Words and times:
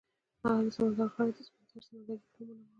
هغه 0.41 0.61
د 0.65 0.67
سمندر 0.75 1.07
غاړه 1.13 1.29
یې 1.29 1.33
د 1.35 1.39
سپین 1.47 1.65
زر 1.71 1.83
سمندرګي 1.87 2.27
په 2.33 2.39
نوم 2.43 2.47
ونوموله. 2.49 2.69